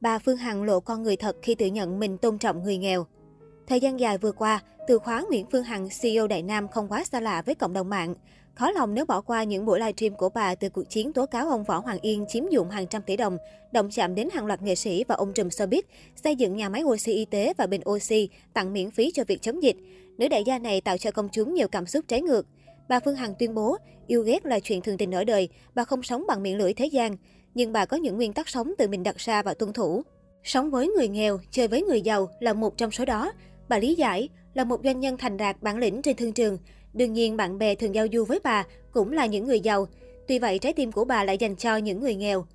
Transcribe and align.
Bà 0.00 0.18
Phương 0.18 0.36
Hằng 0.36 0.62
lộ 0.62 0.80
con 0.80 1.02
người 1.02 1.16
thật 1.16 1.36
khi 1.42 1.54
tự 1.54 1.66
nhận 1.66 2.00
mình 2.00 2.18
tôn 2.18 2.38
trọng 2.38 2.62
người 2.62 2.78
nghèo. 2.78 3.06
Thời 3.66 3.80
gian 3.80 4.00
dài 4.00 4.18
vừa 4.18 4.32
qua, 4.32 4.62
từ 4.88 4.98
khóa 4.98 5.24
Nguyễn 5.28 5.46
Phương 5.52 5.64
Hằng, 5.64 5.88
CEO 6.02 6.26
Đại 6.26 6.42
Nam 6.42 6.68
không 6.68 6.88
quá 6.88 7.04
xa 7.04 7.20
lạ 7.20 7.42
với 7.46 7.54
cộng 7.54 7.72
đồng 7.72 7.88
mạng. 7.88 8.14
Khó 8.54 8.70
lòng 8.70 8.94
nếu 8.94 9.06
bỏ 9.06 9.20
qua 9.20 9.44
những 9.44 9.66
buổi 9.66 9.80
livestream 9.80 10.14
của 10.14 10.28
bà 10.28 10.54
từ 10.54 10.68
cuộc 10.68 10.90
chiến 10.90 11.12
tố 11.12 11.26
cáo 11.26 11.48
ông 11.48 11.64
Võ 11.64 11.78
Hoàng 11.78 11.98
Yên 12.02 12.24
chiếm 12.28 12.44
dụng 12.50 12.70
hàng 12.70 12.86
trăm 12.86 13.02
tỷ 13.02 13.16
đồng, 13.16 13.36
động 13.72 13.88
chạm 13.90 14.14
đến 14.14 14.28
hàng 14.32 14.46
loạt 14.46 14.62
nghệ 14.62 14.74
sĩ 14.74 15.04
và 15.08 15.14
ông 15.14 15.32
trùm 15.32 15.48
showbiz, 15.48 15.82
xây 16.24 16.36
dựng 16.36 16.56
nhà 16.56 16.68
máy 16.68 16.82
oxy 16.84 17.12
y 17.12 17.24
tế 17.24 17.54
và 17.58 17.66
bình 17.66 17.80
oxy, 17.90 18.28
tặng 18.52 18.72
miễn 18.72 18.90
phí 18.90 19.10
cho 19.10 19.24
việc 19.28 19.42
chống 19.42 19.62
dịch. 19.62 19.76
Nữ 20.18 20.28
đại 20.28 20.44
gia 20.44 20.58
này 20.58 20.80
tạo 20.80 20.98
cho 20.98 21.10
công 21.10 21.28
chúng 21.32 21.54
nhiều 21.54 21.68
cảm 21.68 21.86
xúc 21.86 22.04
trái 22.08 22.22
ngược. 22.22 22.46
Bà 22.88 23.00
Phương 23.00 23.16
Hằng 23.16 23.34
tuyên 23.38 23.54
bố, 23.54 23.76
yêu 24.06 24.22
ghét 24.22 24.46
là 24.46 24.60
chuyện 24.60 24.80
thường 24.80 24.96
tình 24.96 25.14
ở 25.14 25.24
đời, 25.24 25.48
bà 25.74 25.84
không 25.84 26.02
sống 26.02 26.24
bằng 26.28 26.42
miệng 26.42 26.58
lưỡi 26.58 26.72
thế 26.74 26.86
gian. 26.86 27.16
Nhưng 27.54 27.72
bà 27.72 27.84
có 27.84 27.96
những 27.96 28.16
nguyên 28.16 28.32
tắc 28.32 28.48
sống 28.48 28.72
tự 28.78 28.88
mình 28.88 29.02
đặt 29.02 29.16
ra 29.16 29.42
và 29.42 29.54
tuân 29.54 29.72
thủ. 29.72 30.02
Sống 30.44 30.70
với 30.70 30.88
người 30.88 31.08
nghèo, 31.08 31.38
chơi 31.50 31.68
với 31.68 31.82
người 31.82 32.00
giàu 32.00 32.28
là 32.40 32.52
một 32.52 32.76
trong 32.76 32.90
số 32.90 33.04
đó. 33.04 33.32
Bà 33.68 33.78
lý 33.78 33.94
giải, 33.94 34.28
là 34.54 34.64
một 34.64 34.80
doanh 34.84 35.00
nhân 35.00 35.16
thành 35.16 35.36
đạt 35.36 35.62
bản 35.62 35.78
lĩnh 35.78 36.02
trên 36.02 36.16
thương 36.16 36.32
trường. 36.32 36.58
Đương 36.92 37.12
nhiên 37.12 37.36
bạn 37.36 37.58
bè 37.58 37.74
thường 37.74 37.94
giao 37.94 38.06
du 38.12 38.24
với 38.24 38.38
bà 38.44 38.64
cũng 38.92 39.12
là 39.12 39.26
những 39.26 39.46
người 39.46 39.60
giàu. 39.60 39.86
Tuy 40.28 40.38
vậy 40.38 40.58
trái 40.58 40.72
tim 40.72 40.92
của 40.92 41.04
bà 41.04 41.24
lại 41.24 41.38
dành 41.38 41.56
cho 41.56 41.76
những 41.76 42.00
người 42.00 42.14
nghèo. 42.14 42.46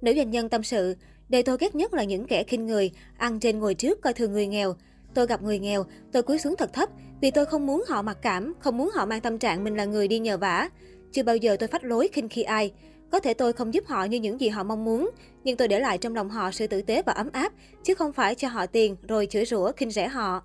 Nữ 0.00 0.12
doanh 0.16 0.30
nhân 0.30 0.48
tâm 0.48 0.62
sự, 0.62 0.96
đề 1.28 1.42
tôi 1.42 1.56
ghét 1.60 1.74
nhất 1.74 1.94
là 1.94 2.04
những 2.04 2.26
kẻ 2.26 2.42
khinh 2.42 2.66
người, 2.66 2.90
ăn 3.16 3.40
trên 3.40 3.58
ngồi 3.58 3.74
trước 3.74 4.00
coi 4.00 4.14
thường 4.14 4.32
người 4.32 4.46
nghèo. 4.46 4.74
Tôi 5.14 5.26
gặp 5.26 5.42
người 5.42 5.58
nghèo, 5.58 5.84
tôi 6.12 6.22
cúi 6.22 6.38
xuống 6.38 6.54
thật 6.58 6.72
thấp 6.72 6.88
vì 7.20 7.30
tôi 7.30 7.46
không 7.46 7.66
muốn 7.66 7.84
họ 7.88 8.02
mặc 8.02 8.18
cảm, 8.22 8.54
không 8.60 8.76
muốn 8.76 8.90
họ 8.94 9.06
mang 9.06 9.20
tâm 9.20 9.38
trạng 9.38 9.64
mình 9.64 9.76
là 9.76 9.84
người 9.84 10.08
đi 10.08 10.18
nhờ 10.18 10.36
vả. 10.36 10.68
Chưa 11.12 11.22
bao 11.22 11.36
giờ 11.36 11.56
tôi 11.56 11.68
phát 11.68 11.84
lối 11.84 12.08
khinh 12.12 12.28
khi 12.28 12.42
ai. 12.42 12.72
Có 13.14 13.20
thể 13.20 13.34
tôi 13.34 13.52
không 13.52 13.74
giúp 13.74 13.86
họ 13.86 14.04
như 14.04 14.18
những 14.18 14.40
gì 14.40 14.48
họ 14.48 14.62
mong 14.62 14.84
muốn, 14.84 15.10
nhưng 15.44 15.56
tôi 15.56 15.68
để 15.68 15.80
lại 15.80 15.98
trong 15.98 16.14
lòng 16.14 16.30
họ 16.30 16.50
sự 16.50 16.66
tử 16.66 16.82
tế 16.82 17.02
và 17.06 17.12
ấm 17.12 17.30
áp, 17.32 17.52
chứ 17.82 17.94
không 17.94 18.12
phải 18.12 18.34
cho 18.34 18.48
họ 18.48 18.66
tiền 18.66 18.96
rồi 19.08 19.26
chửi 19.30 19.44
rủa 19.44 19.72
khinh 19.72 19.90
rẻ 19.90 20.08
họ. 20.08 20.42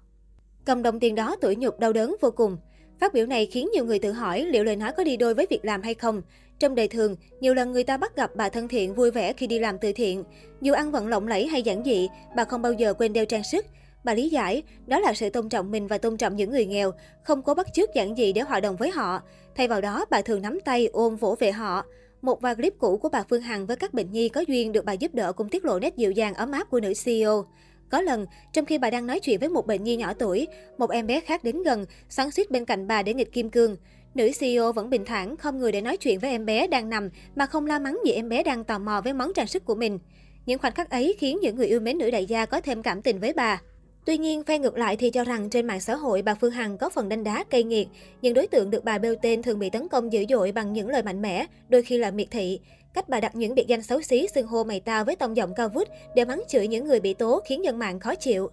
Cầm 0.66 0.84
đồng 0.84 1.00
tiền 1.00 1.16
đó 1.16 1.36
tuổi 1.42 1.56
nhục 1.56 1.80
đau 1.80 1.94
đớn 1.94 2.16
vô 2.22 2.32
cùng. 2.32 2.58
Phát 3.00 3.14
biểu 3.14 3.26
này 3.26 3.46
khiến 3.46 3.70
nhiều 3.74 3.86
người 3.86 4.00
tự 4.00 4.12
hỏi 4.12 4.46
liệu 4.50 4.64
lời 4.64 4.76
nói 4.76 4.92
có 4.98 5.04
đi 5.04 5.18
đôi 5.18 5.34
với 5.34 5.48
việc 5.50 5.66
làm 5.66 5.82
hay 5.82 5.94
không. 5.94 6.22
Trong 6.60 6.76
đời 6.76 6.88
thường, 6.88 7.16
nhiều 7.40 7.54
lần 7.54 7.72
người 7.72 7.84
ta 7.84 7.98
bắt 7.98 8.16
gặp 8.16 8.32
bà 8.36 8.50
thân 8.50 8.68
thiện 8.68 8.94
vui 8.94 9.12
vẻ 9.12 9.34
khi 9.34 9.48
đi 9.48 9.60
làm 9.60 9.78
từ 9.78 9.92
thiện. 9.94 10.24
Dù 10.62 10.74
ăn 10.74 10.92
vận 10.92 11.08
lộng 11.08 11.28
lẫy 11.28 11.48
hay 11.48 11.64
giản 11.64 11.84
dị, 11.84 12.10
bà 12.36 12.44
không 12.44 12.62
bao 12.62 12.74
giờ 12.74 12.94
quên 12.94 13.14
đeo 13.14 13.26
trang 13.26 13.44
sức. 13.44 13.66
Bà 14.04 14.14
lý 14.14 14.30
giải, 14.30 14.64
đó 14.88 15.00
là 15.00 15.14
sự 15.14 15.30
tôn 15.30 15.50
trọng 15.50 15.72
mình 15.72 15.88
và 15.88 15.98
tôn 15.98 16.18
trọng 16.18 16.36
những 16.36 16.52
người 16.52 16.66
nghèo, 16.66 16.92
không 17.24 17.42
có 17.42 17.54
bắt 17.54 17.68
chước 17.74 17.94
giản 17.94 18.16
dị 18.16 18.34
để 18.34 18.42
hòa 18.42 18.60
đồng 18.60 18.76
với 18.76 18.92
họ. 18.92 19.22
Thay 19.56 19.68
vào 19.68 19.82
đó, 19.82 20.06
bà 20.10 20.22
thường 20.22 20.42
nắm 20.42 20.60
tay 20.66 20.88
ôm 20.88 21.16
vỗ 21.16 21.36
về 21.40 21.52
họ. 21.52 21.86
Một 22.22 22.42
vài 22.42 22.56
clip 22.56 22.74
cũ 22.78 22.98
của 22.98 23.10
bà 23.10 23.24
Phương 23.30 23.42
Hằng 23.42 23.66
với 23.66 23.76
các 23.76 23.94
bệnh 23.94 24.12
nhi 24.12 24.30
có 24.30 24.44
duyên 24.48 24.72
được 24.72 24.86
bà 24.86 24.94
giúp 24.94 25.14
đỡ 25.14 25.34
cũng 25.34 25.50
tiết 25.50 25.66
lộ 25.66 25.80
nét 25.80 25.98
dịu 25.98 26.12
dàng 26.12 26.34
ấm 26.34 26.52
áp 26.52 26.70
của 26.70 26.80
nữ 26.80 26.94
CEO. 27.06 27.46
Có 27.90 28.02
lần, 28.02 28.26
trong 28.54 28.66
khi 28.66 28.78
bà 28.78 28.90
đang 28.90 29.08
nói 29.08 29.20
chuyện 29.20 29.40
với 29.40 29.50
một 29.50 29.68
bệnh 29.68 29.84
nhi 29.84 29.96
nhỏ 29.96 30.14
tuổi, 30.14 30.48
một 30.78 30.90
em 30.90 31.08
bé 31.08 31.20
khác 31.20 31.44
đến 31.44 31.64
gần, 31.64 31.86
xoắn 32.10 32.32
suýt 32.32 32.52
bên 32.52 32.66
cạnh 32.66 32.88
bà 32.88 33.04
để 33.04 33.14
nghịch 33.14 33.34
kim 33.34 33.50
cương. 33.50 33.78
Nữ 34.16 34.30
CEO 34.40 34.74
vẫn 34.74 34.90
bình 34.90 35.06
thản, 35.06 35.38
không 35.38 35.60
người 35.60 35.72
để 35.72 35.82
nói 35.82 35.98
chuyện 35.98 36.20
với 36.20 36.32
em 36.32 36.46
bé 36.46 36.68
đang 36.68 36.90
nằm 36.90 37.10
mà 37.36 37.46
không 37.46 37.66
la 37.66 37.80
mắng 37.80 38.00
vì 38.06 38.12
em 38.12 38.30
bé 38.30 38.44
đang 38.44 38.64
tò 38.64 38.80
mò 38.80 39.02
với 39.04 39.14
món 39.14 39.34
trang 39.34 39.48
sức 39.48 39.66
của 39.66 39.76
mình. 39.76 40.00
Những 40.46 40.60
khoảnh 40.60 40.74
khắc 40.74 40.90
ấy 40.90 41.16
khiến 41.20 41.38
những 41.42 41.56
người 41.56 41.68
yêu 41.68 41.80
mến 41.80 41.98
nữ 41.98 42.12
đại 42.12 42.26
gia 42.26 42.46
có 42.46 42.62
thêm 42.62 42.84
cảm 42.84 43.02
tình 43.02 43.20
với 43.20 43.34
bà. 43.34 43.62
Tuy 44.06 44.18
nhiên, 44.18 44.44
phe 44.44 44.60
ngược 44.60 44.78
lại 44.78 44.98
thì 44.98 45.10
cho 45.10 45.24
rằng 45.24 45.50
trên 45.50 45.68
mạng 45.68 45.80
xã 45.80 45.96
hội 45.96 46.22
bà 46.22 46.36
Phương 46.36 46.52
Hằng 46.52 46.78
có 46.78 46.90
phần 46.90 47.10
đánh 47.10 47.24
đá 47.24 47.44
cây 47.50 47.64
nghiệt. 47.64 47.88
Những 48.22 48.34
đối 48.34 48.48
tượng 48.48 48.70
được 48.70 48.84
bà 48.84 48.98
bêu 48.98 49.16
tên 49.22 49.42
thường 49.42 49.60
bị 49.60 49.70
tấn 49.70 49.88
công 49.90 50.14
dữ 50.14 50.26
dội 50.30 50.52
bằng 50.52 50.74
những 50.74 50.90
lời 50.90 51.04
mạnh 51.04 51.22
mẽ, 51.22 51.46
đôi 51.70 51.82
khi 51.82 51.98
là 51.98 52.12
miệt 52.12 52.28
thị. 52.32 52.60
Cách 52.94 53.10
bà 53.10 53.20
đặt 53.20 53.36
những 53.36 53.56
biệt 53.56 53.68
danh 53.68 53.84
xấu 53.84 54.02
xí 54.02 54.28
xưng 54.36 54.48
hô 54.48 54.64
mày 54.64 54.80
tao 54.80 55.06
với 55.06 55.16
tông 55.16 55.38
giọng 55.38 55.54
cao 55.56 55.70
vút 55.70 55.88
để 56.16 56.26
mắng 56.26 56.42
chửi 56.48 56.68
những 56.68 56.88
người 56.88 57.00
bị 57.00 57.14
tố 57.14 57.42
khiến 57.46 57.64
dân 57.64 57.80
mạng 57.80 58.00
khó 58.00 58.16
chịu. 58.16 58.50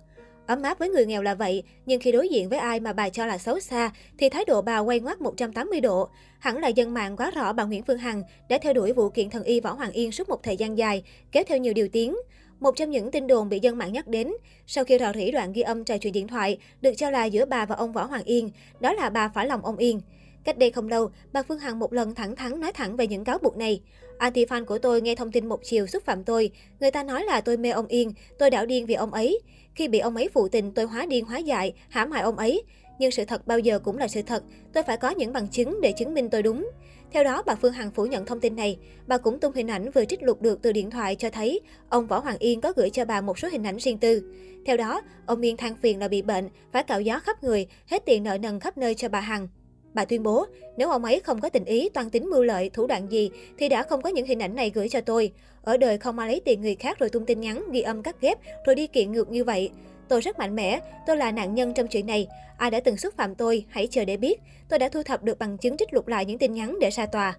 Ấm 0.47 0.63
áp 0.63 0.79
với 0.79 0.89
người 0.89 1.07
nghèo 1.07 1.23
là 1.23 1.35
vậy, 1.35 1.63
nhưng 1.87 2.01
khi 2.01 2.13
đối 2.13 2.29
diện 2.29 2.49
với 2.49 2.59
ai 2.59 2.81
mà 2.81 2.93
bà 2.93 3.09
cho 3.09 3.27
là 3.27 3.39
xấu 3.39 3.61
xa, 3.61 3.91
thì 4.19 4.29
thái 4.29 4.45
độ 4.45 4.63
bà 4.63 4.79
quay 4.79 5.01
ngoắt 5.01 5.21
180 5.21 5.81
độ. 5.81 6.09
Hẳn 6.39 6.59
là 6.59 6.69
dân 6.69 6.95
mạng 6.95 7.17
quá 7.17 7.31
rõ 7.31 7.53
bà 7.53 7.65
Nguyễn 7.65 7.83
Phương 7.83 7.99
Hằng 7.99 8.23
đã 8.49 8.59
theo 8.59 8.73
đuổi 8.73 8.93
vụ 8.93 9.09
kiện 9.09 9.31
thần 9.31 9.43
y 9.43 9.61
Võ 9.61 9.73
Hoàng 9.73 9.93
Yên 9.93 10.13
suốt 10.13 10.29
một 10.29 10.43
thời 10.43 10.57
gian 10.57 10.79
dài, 10.79 11.03
kéo 11.33 11.45
theo 11.47 11.59
nhiều 11.59 11.73
điều 11.73 11.89
tiếng. 11.89 12.17
Một 12.61 12.77
trong 12.77 12.91
những 12.91 13.11
tin 13.11 13.27
đồn 13.27 13.49
bị 13.49 13.59
dân 13.61 13.79
mạng 13.79 13.93
nhắc 13.93 14.09
đến, 14.09 14.33
sau 14.67 14.85
khi 14.85 14.99
rò 14.99 15.13
rỉ 15.13 15.31
đoạn 15.31 15.53
ghi 15.53 15.63
âm 15.63 15.85
trò 15.85 15.99
chuyện 15.99 16.13
điện 16.13 16.29
thoại, 16.29 16.59
được 16.81 16.93
cho 16.97 17.11
là 17.11 17.25
giữa 17.25 17.45
bà 17.45 17.67
và 17.67 17.75
ông 17.75 17.93
Võ 17.93 18.05
Hoàng 18.05 18.25
Yên, 18.25 18.51
đó 18.81 18.93
là 18.93 19.11
bà 19.11 19.29
phải 19.29 19.47
lòng 19.47 19.65
ông 19.65 19.77
Yên. 19.77 20.01
Cách 20.45 20.59
đây 20.59 20.71
không 20.71 20.89
lâu, 20.89 21.11
bà 21.33 21.43
Phương 21.43 21.59
Hằng 21.59 21.79
một 21.79 21.93
lần 21.93 22.15
thẳng 22.15 22.37
thắn 22.37 22.61
nói 22.61 22.73
thẳng 22.73 22.97
về 22.97 23.07
những 23.07 23.25
cáo 23.25 23.39
buộc 23.39 23.57
này. 23.57 23.81
Anti-fan 24.19 24.65
của 24.65 24.79
tôi 24.79 25.01
nghe 25.01 25.15
thông 25.15 25.33
tin 25.33 25.47
một 25.47 25.61
chiều 25.65 25.87
xúc 25.87 26.05
phạm 26.05 26.25
tôi. 26.25 26.51
Người 26.81 26.91
ta 26.91 27.03
nói 27.03 27.25
là 27.25 27.41
tôi 27.41 27.57
mê 27.57 27.71
ông 27.71 27.87
Yên, 27.87 28.13
tôi 28.39 28.51
đảo 28.51 28.67
điên 28.67 28.87
vì 28.87 28.95
ông 28.95 29.13
ấy. 29.13 29.41
Khi 29.75 29.89
bị 29.89 29.99
ông 29.99 30.17
ấy 30.17 30.29
phụ 30.35 30.49
tình, 30.49 30.73
tôi 30.73 30.85
hóa 30.85 31.07
điên 31.07 31.25
hóa 31.25 31.39
dại, 31.39 31.75
hãm 31.89 32.11
hại 32.11 32.23
ông 32.23 32.37
ấy. 32.37 32.63
Nhưng 32.99 33.11
sự 33.11 33.25
thật 33.25 33.47
bao 33.47 33.59
giờ 33.59 33.79
cũng 33.79 33.99
là 33.99 34.09
sự 34.09 34.23
thật, 34.23 34.43
tôi 34.73 34.83
phải 34.83 34.97
có 34.97 35.11
những 35.11 35.33
bằng 35.33 35.49
chứng 35.49 35.81
để 35.81 35.93
chứng 35.93 36.15
minh 36.15 36.31
tôi 36.31 36.43
đúng. 36.43 36.71
Theo 37.13 37.25
đó, 37.25 37.43
bà 37.47 37.55
Phương 37.55 37.73
Hằng 37.73 37.91
phủ 37.91 38.07
nhận 38.07 38.27
thông 38.27 38.41
tin 38.41 38.57
này. 38.57 38.79
Bà 39.07 39.19
cũng 39.19 39.41
tung 39.41 39.53
hình 39.55 39.71
ảnh 39.71 39.91
vừa 39.91 40.05
trích 40.05 40.23
lục 40.23 40.43
được 40.43 40.63
từ 40.63 40.73
điện 40.73 40.91
thoại 40.91 41.17
cho 41.17 41.31
thấy 41.31 41.61
ông 41.89 42.07
Võ 42.07 42.19
Hoàng 42.19 42.39
Yên 42.39 42.61
có 42.61 42.73
gửi 42.77 42.91
cho 42.91 43.05
bà 43.05 43.21
một 43.21 43.39
số 43.39 43.49
hình 43.49 43.67
ảnh 43.67 43.77
riêng 43.77 43.99
tư. 43.99 44.23
Theo 44.67 44.77
đó, 44.77 45.01
ông 45.27 45.41
Yên 45.41 45.57
than 45.57 45.77
phiền 45.77 45.99
là 45.99 46.09
bị 46.09 46.23
bệnh, 46.23 46.49
phải 46.73 46.83
cạo 46.83 47.01
gió 47.01 47.19
khắp 47.19 47.45
người, 47.45 47.67
hết 47.87 48.03
tiền 48.07 48.23
nợ 48.23 48.39
nần 48.39 48.61
khắp 48.61 48.79
nơi 48.79 48.95
cho 48.95 49.09
bà 49.09 49.21
Hằng. 49.21 49.49
Bà 49.95 50.05
tuyên 50.05 50.23
bố, 50.23 50.47
nếu 50.77 50.91
ông 50.91 51.05
ấy 51.05 51.21
không 51.21 51.41
có 51.41 51.49
tình 51.49 51.65
ý, 51.65 51.89
toan 51.89 52.11
tính 52.11 52.31
mưu 52.31 52.43
lợi, 52.43 52.71
thủ 52.71 52.87
đoạn 52.87 53.13
gì, 53.13 53.31
thì 53.59 53.69
đã 53.69 53.83
không 53.83 54.03
có 54.03 54.11
những 54.11 54.27
hình 54.27 54.43
ảnh 54.43 54.55
này 54.55 54.71
gửi 54.75 54.89
cho 54.89 55.01
tôi. 55.01 55.33
Ở 55.63 55.77
đời 55.77 55.99
không 55.99 56.19
ai 56.19 56.29
lấy 56.29 56.41
tiền 56.45 56.63
người 56.63 56.75
khác 56.75 56.99
rồi 56.99 57.11
tung 57.11 57.27
tin 57.27 57.41
nhắn, 57.41 57.65
ghi 57.73 57.81
âm 57.81 58.03
cắt 58.03 58.21
ghép, 58.21 58.39
rồi 58.67 58.75
đi 58.75 58.87
kiện 58.87 59.13
ngược 59.13 59.31
như 59.31 59.45
vậy. 59.45 59.71
Tôi 60.09 60.21
rất 60.21 60.39
mạnh 60.39 60.57
mẽ, 60.57 60.81
tôi 61.07 61.17
là 61.17 61.31
nạn 61.31 61.55
nhân 61.55 61.75
trong 61.75 61.87
chuyện 61.87 62.07
này. 62.07 62.27
Ai 62.59 62.71
đã 62.71 62.81
từng 62.81 62.97
xúc 62.97 63.15
phạm 63.17 63.35
tôi, 63.35 63.65
hãy 63.71 63.89
chờ 63.91 64.05
để 64.05 64.17
biết. 64.17 64.41
Tôi 64.69 64.79
đã 64.79 64.89
thu 64.89 65.03
thập 65.03 65.23
được 65.23 65.39
bằng 65.39 65.59
chứng 65.59 65.77
trích 65.77 65.95
lục 65.95 66.09
lại 66.09 66.25
những 66.25 66.39
tin 66.39 66.55
nhắn 66.55 66.77
để 66.81 66.91
ra 66.91 67.07
tòa. 67.07 67.37